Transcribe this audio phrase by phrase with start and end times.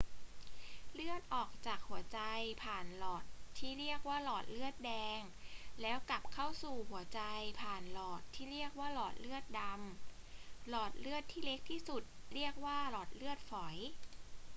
[0.93, 2.19] เลือดออกจากหัวใจ
[2.63, 3.23] ผ่านหลอด
[3.57, 5.21] ที่เรียกว่าหลอดเลือดแดง
[5.81, 7.21] แล้วกลับเข้าสู่หัวใจ
[7.61, 12.03] ผ่านหลอดที่เรียกว่าหลอดเลือดดำ หลอดเลือดที่เล็กที่สุด
[12.33, 13.77] เรียกว่าหลอดเลือดฝอย